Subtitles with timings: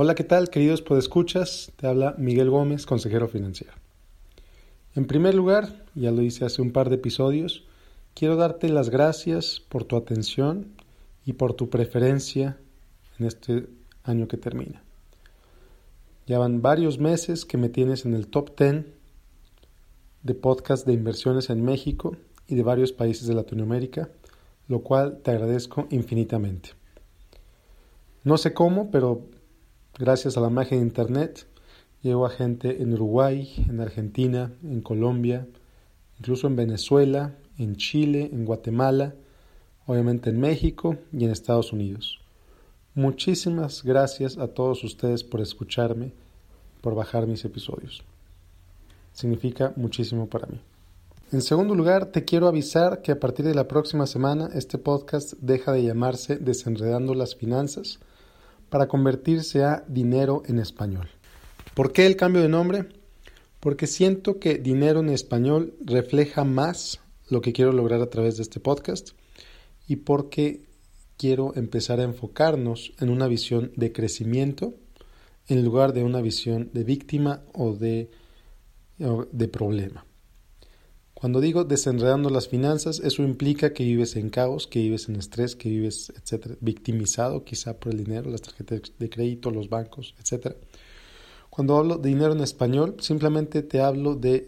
[0.00, 1.72] Hola, ¿qué tal, queridos podescuchas?
[1.74, 3.72] Te habla Miguel Gómez, consejero financiero.
[4.94, 7.64] En primer lugar, ya lo hice hace un par de episodios,
[8.14, 10.68] quiero darte las gracias por tu atención
[11.26, 12.58] y por tu preferencia
[13.18, 13.66] en este
[14.04, 14.84] año que termina.
[16.28, 18.84] Ya van varios meses que me tienes en el top 10
[20.22, 24.10] de podcast de inversiones en México y de varios países de Latinoamérica,
[24.68, 26.70] lo cual te agradezco infinitamente.
[28.22, 29.26] No sé cómo, pero
[29.98, 31.44] Gracias a la magia de Internet,
[32.02, 35.48] llego a gente en Uruguay, en Argentina, en Colombia,
[36.20, 39.16] incluso en Venezuela, en Chile, en Guatemala,
[39.86, 42.20] obviamente en México y en Estados Unidos.
[42.94, 46.12] Muchísimas gracias a todos ustedes por escucharme,
[46.80, 48.04] por bajar mis episodios.
[49.12, 50.60] Significa muchísimo para mí.
[51.32, 55.32] En segundo lugar, te quiero avisar que a partir de la próxima semana este podcast
[55.40, 57.98] deja de llamarse Desenredando las Finanzas
[58.70, 61.08] para convertirse a dinero en español.
[61.74, 62.88] ¿Por qué el cambio de nombre?
[63.60, 68.42] Porque siento que dinero en español refleja más lo que quiero lograr a través de
[68.42, 69.10] este podcast
[69.86, 70.62] y porque
[71.16, 74.74] quiero empezar a enfocarnos en una visión de crecimiento
[75.48, 78.10] en lugar de una visión de víctima o de,
[79.50, 80.04] problema.
[81.18, 85.56] Cuando digo desenredando las finanzas, eso implica que vives en caos, que vives en estrés,
[85.56, 90.54] que vives, etcétera, victimizado quizá por el dinero, las tarjetas de crédito, los bancos, etcétera.
[91.50, 94.46] Cuando hablo de dinero en español, simplemente te hablo de,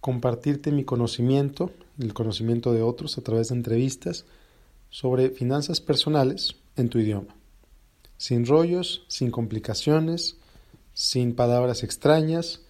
[0.00, 4.24] compartirte mi conocimiento, el conocimiento de otros a través de entrevistas
[4.88, 7.36] sobre finanzas personales en tu idioma.
[8.16, 10.38] Sin rollos, sin complicaciones,
[10.94, 12.62] sin palabras extrañas,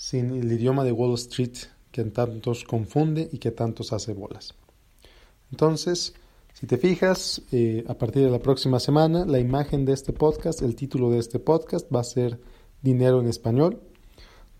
[0.00, 1.58] sin el idioma de Wall Street
[1.92, 4.54] que tantos confunde y que tantos hace bolas.
[5.50, 6.14] Entonces,
[6.54, 10.62] si te fijas, eh, a partir de la próxima semana, la imagen de este podcast,
[10.62, 12.40] el título de este podcast va a ser
[12.80, 13.82] Dinero en Español.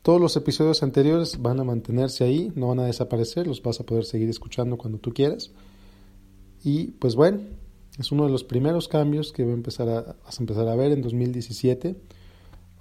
[0.02, 3.86] Todos los episodios anteriores van a mantenerse ahí, no van a desaparecer, los vas a
[3.86, 5.52] poder seguir escuchando cuando tú quieras.
[6.62, 7.40] Y pues bueno,
[7.98, 10.92] es uno de los primeros cambios que a empezar a, vas a empezar a ver
[10.92, 11.96] en 2017.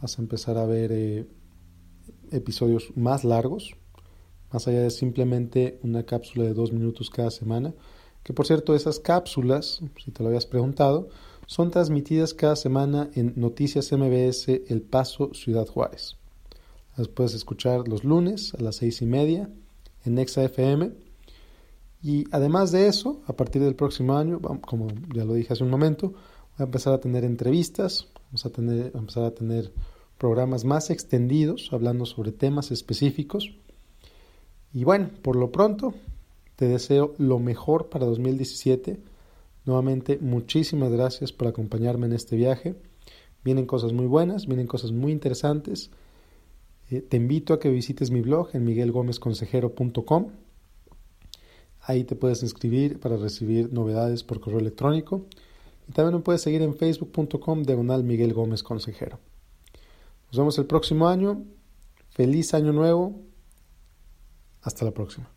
[0.01, 1.25] Vas a empezar a ver eh,
[2.31, 3.75] episodios más largos,
[4.51, 7.73] más allá de simplemente una cápsula de dos minutos cada semana,
[8.23, 11.09] que por cierto esas cápsulas, si te lo habías preguntado,
[11.45, 16.15] son transmitidas cada semana en Noticias MBS El Paso Ciudad Juárez.
[16.95, 19.49] Las puedes escuchar los lunes a las seis y media
[20.05, 20.91] en Nexa FM.
[22.03, 25.69] Y además de eso, a partir del próximo año, como ya lo dije hace un
[25.69, 29.73] momento, voy a empezar a tener entrevistas, vamos a, tener, a empezar a tener
[30.19, 33.55] programas más extendidos hablando sobre temas específicos.
[34.73, 35.95] Y bueno, por lo pronto,
[36.55, 38.99] te deseo lo mejor para 2017.
[39.65, 42.75] Nuevamente, muchísimas gracias por acompañarme en este viaje.
[43.43, 45.89] Vienen cosas muy buenas, vienen cosas muy interesantes.
[46.91, 50.27] Eh, te invito a que visites mi blog en miguelgomezconsejero.com.
[51.81, 55.25] Ahí te puedes inscribir para recibir novedades por correo electrónico.
[55.87, 58.35] Y también me puedes seguir en facebook.com diagonal Miguel.
[60.29, 61.43] Nos vemos el próximo año.
[62.09, 63.21] Feliz año nuevo.
[64.61, 65.29] Hasta la próxima.